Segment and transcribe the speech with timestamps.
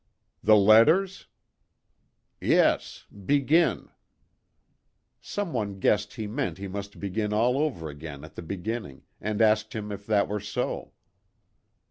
[0.43, 1.27] "The letters?""
[2.57, 3.05] Yes.
[3.27, 3.89] Begin."
[5.21, 9.43] Some one guessed he meant he must begin all over again at the beginning, and
[9.43, 10.93] asked him if that were so.